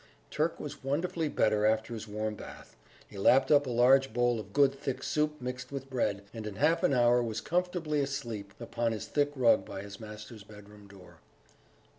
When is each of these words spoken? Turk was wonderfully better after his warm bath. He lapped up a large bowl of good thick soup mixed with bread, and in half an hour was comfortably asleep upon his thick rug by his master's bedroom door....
Turk 0.31 0.59
was 0.59 0.83
wonderfully 0.83 1.29
better 1.29 1.63
after 1.63 1.93
his 1.93 2.07
warm 2.07 2.33
bath. 2.33 2.75
He 3.07 3.19
lapped 3.19 3.51
up 3.51 3.67
a 3.67 3.69
large 3.69 4.13
bowl 4.13 4.39
of 4.39 4.51
good 4.51 4.73
thick 4.73 5.03
soup 5.03 5.39
mixed 5.39 5.71
with 5.71 5.91
bread, 5.91 6.23
and 6.33 6.47
in 6.47 6.55
half 6.55 6.81
an 6.81 6.91
hour 6.95 7.21
was 7.21 7.39
comfortably 7.39 8.01
asleep 8.01 8.55
upon 8.59 8.93
his 8.93 9.05
thick 9.05 9.31
rug 9.35 9.63
by 9.63 9.83
his 9.83 9.99
master's 9.99 10.43
bedroom 10.43 10.87
door.... 10.87 11.19